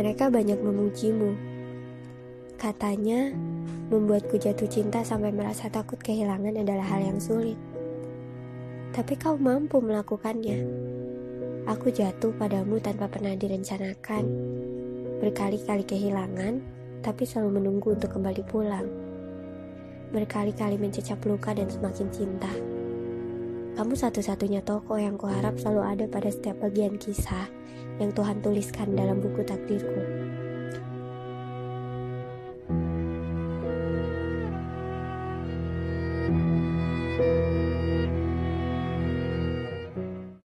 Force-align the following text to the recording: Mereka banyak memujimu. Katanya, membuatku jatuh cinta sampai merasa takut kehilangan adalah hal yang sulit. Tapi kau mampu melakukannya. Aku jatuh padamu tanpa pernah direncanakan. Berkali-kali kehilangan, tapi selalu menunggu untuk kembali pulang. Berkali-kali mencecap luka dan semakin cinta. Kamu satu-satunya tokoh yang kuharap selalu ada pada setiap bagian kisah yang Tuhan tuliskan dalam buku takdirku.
Mereka 0.00 0.32
banyak 0.32 0.56
memujimu. 0.64 1.36
Katanya, 2.56 3.36
membuatku 3.92 4.40
jatuh 4.40 4.64
cinta 4.64 5.04
sampai 5.04 5.28
merasa 5.28 5.68
takut 5.68 6.00
kehilangan 6.00 6.56
adalah 6.56 6.88
hal 6.88 7.04
yang 7.04 7.20
sulit. 7.20 7.60
Tapi 8.96 9.12
kau 9.20 9.36
mampu 9.36 9.76
melakukannya. 9.76 10.64
Aku 11.68 11.92
jatuh 11.92 12.32
padamu 12.32 12.80
tanpa 12.80 13.12
pernah 13.12 13.36
direncanakan. 13.36 14.24
Berkali-kali 15.20 15.84
kehilangan, 15.84 16.64
tapi 17.04 17.28
selalu 17.28 17.60
menunggu 17.60 17.92
untuk 17.92 18.16
kembali 18.16 18.40
pulang. 18.48 18.88
Berkali-kali 20.16 20.80
mencecap 20.80 21.20
luka 21.28 21.52
dan 21.52 21.68
semakin 21.68 22.08
cinta. 22.08 22.52
Kamu 23.76 23.92
satu-satunya 23.92 24.64
tokoh 24.64 24.96
yang 24.96 25.20
kuharap 25.20 25.60
selalu 25.60 25.82
ada 25.84 26.04
pada 26.08 26.32
setiap 26.32 26.56
bagian 26.64 26.96
kisah 26.96 27.59
yang 28.00 28.10
Tuhan 28.16 28.40
tuliskan 28.40 28.96
dalam 28.96 29.20
buku 29.20 29.44
takdirku. 29.44 30.19